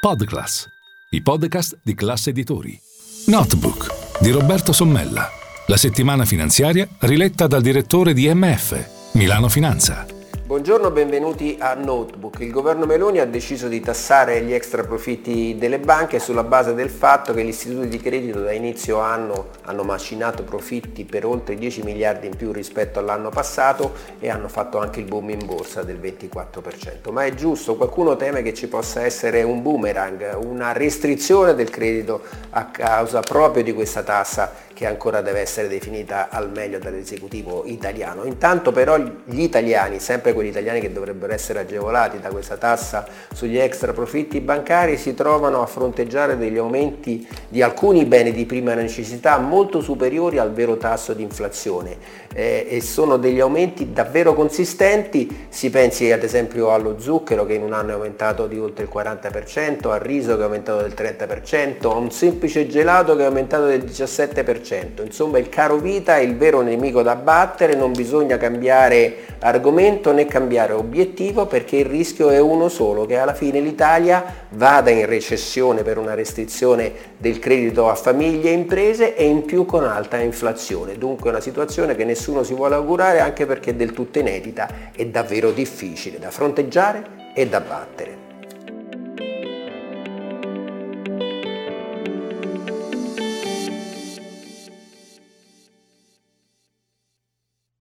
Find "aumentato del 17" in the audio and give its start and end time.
63.26-64.66